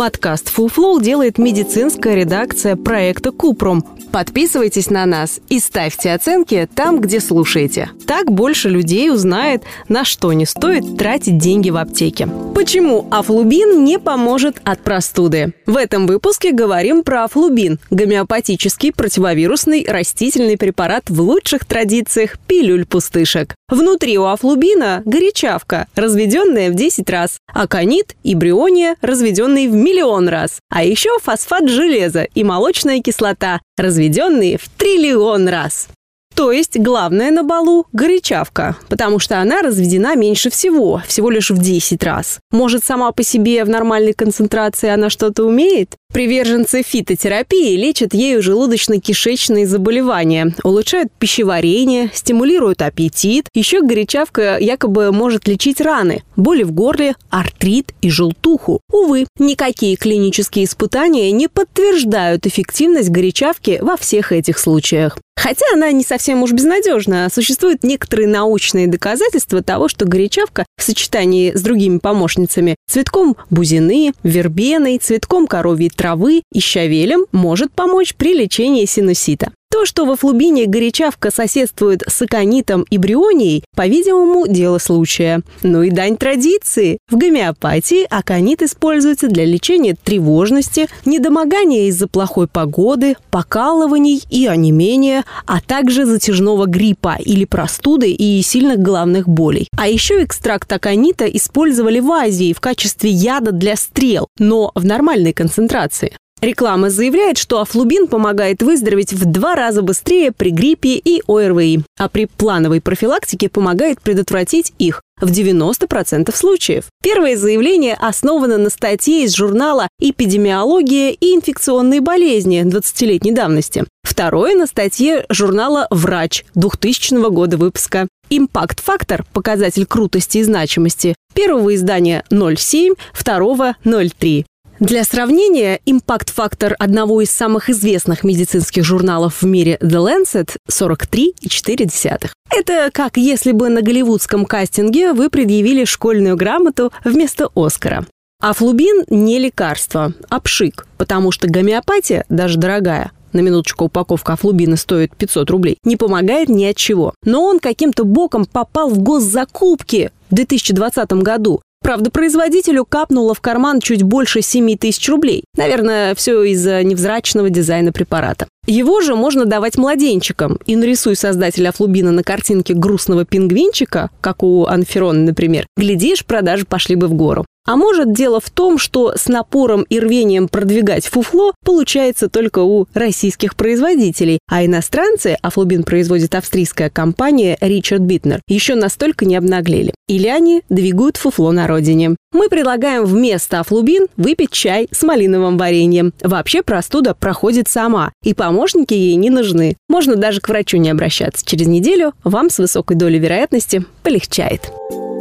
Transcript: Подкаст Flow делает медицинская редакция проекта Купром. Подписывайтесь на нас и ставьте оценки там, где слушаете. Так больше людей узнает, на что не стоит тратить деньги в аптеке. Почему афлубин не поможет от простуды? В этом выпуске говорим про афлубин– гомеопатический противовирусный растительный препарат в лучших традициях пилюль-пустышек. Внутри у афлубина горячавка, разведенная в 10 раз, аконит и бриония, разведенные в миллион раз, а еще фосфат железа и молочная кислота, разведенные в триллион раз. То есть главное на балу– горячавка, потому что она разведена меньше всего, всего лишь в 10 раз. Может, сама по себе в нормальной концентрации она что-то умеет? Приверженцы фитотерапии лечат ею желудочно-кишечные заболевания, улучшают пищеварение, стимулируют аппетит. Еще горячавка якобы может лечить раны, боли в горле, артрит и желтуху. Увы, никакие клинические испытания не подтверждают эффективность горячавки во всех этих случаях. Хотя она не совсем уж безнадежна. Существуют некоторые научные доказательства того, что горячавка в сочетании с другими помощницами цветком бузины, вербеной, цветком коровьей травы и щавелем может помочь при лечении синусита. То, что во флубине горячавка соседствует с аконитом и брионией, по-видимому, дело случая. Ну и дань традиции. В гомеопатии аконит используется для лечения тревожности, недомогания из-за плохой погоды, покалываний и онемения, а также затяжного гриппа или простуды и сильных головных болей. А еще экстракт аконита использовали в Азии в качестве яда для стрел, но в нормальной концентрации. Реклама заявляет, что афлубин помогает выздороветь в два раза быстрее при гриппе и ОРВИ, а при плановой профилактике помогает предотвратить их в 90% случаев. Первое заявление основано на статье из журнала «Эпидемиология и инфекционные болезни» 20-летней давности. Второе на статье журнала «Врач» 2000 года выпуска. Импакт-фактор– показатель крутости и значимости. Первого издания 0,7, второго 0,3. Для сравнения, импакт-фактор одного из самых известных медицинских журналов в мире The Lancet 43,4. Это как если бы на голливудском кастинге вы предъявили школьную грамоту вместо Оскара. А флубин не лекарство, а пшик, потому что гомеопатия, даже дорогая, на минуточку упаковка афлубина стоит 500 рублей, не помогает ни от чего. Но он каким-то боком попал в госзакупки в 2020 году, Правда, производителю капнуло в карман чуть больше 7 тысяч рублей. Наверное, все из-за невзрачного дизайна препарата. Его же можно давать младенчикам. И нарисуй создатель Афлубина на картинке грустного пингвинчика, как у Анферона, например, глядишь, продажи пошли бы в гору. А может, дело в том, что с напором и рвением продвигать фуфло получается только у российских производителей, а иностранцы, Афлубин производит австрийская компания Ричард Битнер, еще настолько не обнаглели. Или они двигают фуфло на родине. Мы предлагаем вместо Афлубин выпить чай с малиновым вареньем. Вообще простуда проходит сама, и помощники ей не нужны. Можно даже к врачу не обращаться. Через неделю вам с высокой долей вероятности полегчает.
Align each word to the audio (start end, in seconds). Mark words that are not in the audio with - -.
Подкаст 0.00 0.50
Flow 0.56 0.98
делает 0.98 1.36
медицинская 1.36 2.14
редакция 2.14 2.74
проекта 2.74 3.32
Купром. 3.32 3.84
Подписывайтесь 4.10 4.88
на 4.88 5.04
нас 5.04 5.40
и 5.50 5.60
ставьте 5.60 6.12
оценки 6.12 6.66
там, 6.74 7.02
где 7.02 7.20
слушаете. 7.20 7.90
Так 8.06 8.32
больше 8.32 8.70
людей 8.70 9.10
узнает, 9.10 9.62
на 9.88 10.06
что 10.06 10.32
не 10.32 10.46
стоит 10.46 10.96
тратить 10.96 11.36
деньги 11.36 11.68
в 11.68 11.76
аптеке. 11.76 12.30
Почему 12.60 13.08
афлубин 13.10 13.84
не 13.84 13.98
поможет 13.98 14.60
от 14.64 14.82
простуды? 14.82 15.54
В 15.64 15.78
этом 15.78 16.06
выпуске 16.06 16.52
говорим 16.52 17.02
про 17.02 17.24
афлубин– 17.24 17.80
гомеопатический 17.90 18.92
противовирусный 18.92 19.86
растительный 19.88 20.58
препарат 20.58 21.08
в 21.08 21.22
лучших 21.22 21.64
традициях 21.64 22.38
пилюль-пустышек. 22.46 23.54
Внутри 23.70 24.18
у 24.18 24.26
афлубина 24.26 25.00
горячавка, 25.06 25.86
разведенная 25.94 26.68
в 26.68 26.74
10 26.74 27.08
раз, 27.08 27.38
аконит 27.46 28.14
и 28.24 28.34
бриония, 28.34 28.96
разведенные 29.00 29.66
в 29.66 29.72
миллион 29.72 30.28
раз, 30.28 30.58
а 30.68 30.84
еще 30.84 31.18
фосфат 31.22 31.66
железа 31.66 32.24
и 32.24 32.44
молочная 32.44 33.00
кислота, 33.00 33.62
разведенные 33.78 34.58
в 34.58 34.68
триллион 34.76 35.48
раз. 35.48 35.88
То 36.34 36.52
есть 36.52 36.78
главное 36.78 37.30
на 37.30 37.42
балу– 37.42 37.86
горячавка, 37.92 38.76
потому 38.88 39.18
что 39.18 39.40
она 39.40 39.62
разведена 39.62 40.14
меньше 40.16 40.48
всего, 40.50 41.02
всего 41.06 41.30
лишь 41.30 41.50
в 41.50 41.58
10 41.58 42.02
раз. 42.02 42.39
Может, 42.52 42.84
сама 42.84 43.12
по 43.12 43.22
себе 43.22 43.64
в 43.64 43.68
нормальной 43.68 44.12
концентрации 44.12 44.90
она 44.90 45.08
что-то 45.08 45.44
умеет? 45.44 45.96
Приверженцы 46.12 46.82
фитотерапии 46.82 47.76
лечат 47.76 48.12
ею 48.12 48.42
желудочно-кишечные 48.42 49.66
заболевания, 49.66 50.52
улучшают 50.64 51.12
пищеварение, 51.16 52.10
стимулируют 52.12 52.82
аппетит. 52.82 53.46
Еще 53.54 53.82
горячавка 53.82 54.58
якобы 54.58 55.12
может 55.12 55.46
лечить 55.46 55.80
раны, 55.80 56.24
боли 56.34 56.64
в 56.64 56.72
горле, 56.72 57.14
артрит 57.30 57.94
и 58.02 58.10
желтуху. 58.10 58.80
Увы, 58.90 59.26
никакие 59.38 59.94
клинические 59.94 60.64
испытания 60.64 61.30
не 61.30 61.46
подтверждают 61.46 62.46
эффективность 62.46 63.10
горячавки 63.10 63.78
во 63.80 63.96
всех 63.96 64.32
этих 64.32 64.58
случаях. 64.58 65.18
Хотя 65.40 65.64
она 65.72 65.90
не 65.90 66.04
совсем 66.04 66.42
уж 66.42 66.52
безнадежна. 66.52 67.28
Существуют 67.32 67.82
некоторые 67.82 68.28
научные 68.28 68.88
доказательства 68.88 69.62
того, 69.62 69.88
что 69.88 70.04
горячавка 70.04 70.66
в 70.76 70.82
сочетании 70.82 71.52
с 71.54 71.62
другими 71.62 71.96
помощницами 72.40 72.76
цветком 72.86 73.36
бузины, 73.50 74.12
вербеной, 74.22 74.98
цветком 74.98 75.46
коровьей 75.46 75.90
травы 75.90 76.42
и 76.52 76.60
щавелем 76.60 77.26
может 77.32 77.72
помочь 77.72 78.14
при 78.14 78.34
лечении 78.34 78.84
синусита. 78.86 79.52
То, 79.70 79.86
что 79.86 80.04
во 80.04 80.16
флубине 80.16 80.66
горячавка 80.66 81.30
соседствует 81.30 82.02
с 82.06 82.20
аконитом 82.20 82.82
и 82.90 82.98
брионией, 82.98 83.62
по-видимому, 83.76 84.48
дело 84.48 84.78
случая. 84.78 85.42
Ну 85.62 85.82
и 85.82 85.90
дань 85.90 86.16
традиции. 86.16 86.98
В 87.08 87.16
гомеопатии 87.16 88.04
аконит 88.10 88.62
используется 88.62 89.28
для 89.28 89.44
лечения 89.44 89.94
тревожности, 89.94 90.88
недомогания 91.04 91.86
из-за 91.88 92.08
плохой 92.08 92.48
погоды, 92.48 93.14
покалываний 93.30 94.22
и 94.28 94.46
онемения, 94.48 95.24
а 95.46 95.60
также 95.60 96.04
затяжного 96.04 96.66
гриппа 96.66 97.16
или 97.24 97.44
простуды 97.44 98.10
и 98.10 98.42
сильных 98.42 98.80
головных 98.80 99.28
болей. 99.28 99.68
А 99.78 99.88
еще 99.88 100.24
экстракт 100.24 100.70
аконита 100.72 101.26
использовали 101.26 102.00
в 102.00 102.10
Азии 102.10 102.52
в 102.52 102.60
качестве 102.60 103.10
яда 103.10 103.52
для 103.52 103.76
стрел, 103.76 104.26
но 104.38 104.72
в 104.74 104.84
нормальной 104.84 105.32
концентрации. 105.32 106.16
Реклама 106.40 106.88
заявляет, 106.88 107.36
что 107.36 107.60
афлубин 107.60 108.06
помогает 108.06 108.62
выздороветь 108.62 109.12
в 109.12 109.26
два 109.26 109.54
раза 109.54 109.82
быстрее 109.82 110.32
при 110.32 110.50
гриппе 110.50 110.94
и 110.94 111.22
ОРВИ, 111.26 111.82
а 111.98 112.08
при 112.08 112.24
плановой 112.24 112.80
профилактике 112.80 113.50
помогает 113.50 114.00
предотвратить 114.00 114.72
их 114.78 115.02
в 115.20 115.30
90% 115.30 116.34
случаев. 116.34 116.84
Первое 117.02 117.36
заявление 117.36 117.94
основано 117.94 118.56
на 118.56 118.70
статье 118.70 119.24
из 119.24 119.34
журнала 119.34 119.88
«Эпидемиология 120.00 121.10
и 121.10 121.34
инфекционные 121.34 122.00
болезни» 122.00 122.62
20-летней 122.62 123.32
давности. 123.32 123.84
Второе 124.02 124.54
на 124.54 124.66
статье 124.66 125.26
журнала 125.28 125.88
«Врач» 125.90 126.46
2000 126.54 127.30
года 127.30 127.58
выпуска. 127.58 128.08
Импакт-фактор– 128.30 129.26
показатель 129.32 129.84
крутости 129.84 130.38
и 130.38 130.42
значимости. 130.42 131.14
Первого 131.34 131.74
издания 131.74 132.24
0,7, 132.30 132.96
второго 133.12 133.76
0,3. 133.84 134.44
Для 134.80 135.04
сравнения, 135.04 135.78
импакт-фактор 135.84 136.74
одного 136.78 137.20
из 137.20 137.30
самых 137.30 137.68
известных 137.68 138.24
медицинских 138.24 138.82
журналов 138.82 139.42
в 139.42 139.46
мире 139.46 139.76
The 139.82 140.24
Lancet 140.24 140.56
43,4. 140.70 142.30
Это 142.50 142.90
как 142.90 143.18
если 143.18 143.52
бы 143.52 143.68
на 143.68 143.82
голливудском 143.82 144.46
кастинге 144.46 145.12
вы 145.12 145.28
предъявили 145.28 145.84
школьную 145.84 146.34
грамоту 146.38 146.92
вместо 147.04 147.50
Оскара. 147.54 148.06
А 148.40 148.54
флубин 148.54 149.04
не 149.10 149.38
лекарство, 149.38 150.14
а 150.30 150.40
пшик, 150.40 150.86
потому 150.96 151.30
что 151.30 151.46
гомеопатия, 151.46 152.24
даже 152.30 152.56
дорогая, 152.56 153.12
на 153.34 153.40
минуточку 153.40 153.84
упаковка 153.84 154.32
афлубина 154.32 154.76
стоит 154.76 155.14
500 155.14 155.50
рублей, 155.50 155.76
не 155.84 155.98
помогает 155.98 156.48
ни 156.48 156.64
от 156.64 156.76
чего. 156.76 157.12
Но 157.22 157.44
он 157.44 157.60
каким-то 157.60 158.04
боком 158.04 158.46
попал 158.46 158.88
в 158.88 158.98
госзакупки 158.98 160.10
в 160.30 160.34
2020 160.34 161.12
году, 161.12 161.60
Правда, 161.90 162.08
производителю 162.12 162.84
капнуло 162.84 163.34
в 163.34 163.40
карман 163.40 163.80
чуть 163.80 164.04
больше 164.04 164.42
7 164.42 164.76
тысяч 164.76 165.08
рублей. 165.08 165.42
Наверное, 165.56 166.14
все 166.14 166.44
из-за 166.44 166.84
невзрачного 166.84 167.50
дизайна 167.50 167.90
препарата. 167.90 168.46
Его 168.66 169.00
же 169.00 169.14
можно 169.14 169.46
давать 169.46 169.76
младенчикам. 169.76 170.58
И 170.66 170.76
нарисуй 170.76 171.16
создатель 171.16 171.66
Афлубина 171.66 172.12
на 172.12 172.22
картинке 172.22 172.74
грустного 172.74 173.24
пингвинчика, 173.24 174.10
как 174.20 174.42
у 174.42 174.66
Анферона, 174.66 175.20
например, 175.20 175.66
глядишь, 175.76 176.24
продажи 176.24 176.66
пошли 176.66 176.94
бы 176.94 177.08
в 177.08 177.14
гору. 177.14 177.46
А 177.66 177.76
может, 177.76 178.12
дело 178.12 178.40
в 178.40 178.48
том, 178.50 178.78
что 178.78 179.12
с 179.16 179.28
напором 179.28 179.82
и 179.82 180.00
рвением 180.00 180.48
продвигать 180.48 181.06
фуфло 181.06 181.52
получается 181.64 182.28
только 182.28 182.60
у 182.60 182.86
российских 182.94 183.54
производителей, 183.54 184.38
а 184.50 184.64
иностранцы, 184.64 185.36
Афлубин 185.42 185.84
производит 185.84 186.34
австрийская 186.34 186.90
компания 186.90 187.58
Ричард 187.60 188.00
Битнер, 188.00 188.40
еще 188.48 188.74
настолько 188.74 189.26
не 189.26 189.36
обнаглели. 189.36 189.92
Или 190.08 190.28
они 190.28 190.62
двигают 190.68 191.16
фуфло 191.16 191.52
на 191.52 191.66
родине. 191.66 192.16
Мы 192.32 192.48
предлагаем 192.48 193.04
вместо 193.04 193.58
Афлубин 193.58 194.06
выпить 194.16 194.52
чай 194.52 194.86
с 194.92 195.02
малиновым 195.02 195.58
вареньем. 195.58 196.12
Вообще 196.22 196.62
простуда 196.62 197.12
проходит 197.12 197.66
сама, 197.66 198.12
и 198.22 198.34
помощники 198.34 198.94
ей 198.94 199.16
не 199.16 199.30
нужны. 199.30 199.76
Можно 199.88 200.14
даже 200.14 200.40
к 200.40 200.48
врачу 200.48 200.76
не 200.76 200.90
обращаться. 200.90 201.44
Через 201.44 201.66
неделю 201.66 202.12
вам 202.22 202.48
с 202.48 202.58
высокой 202.58 202.96
долей 202.96 203.18
вероятности 203.18 203.84
полегчает. 204.04 204.70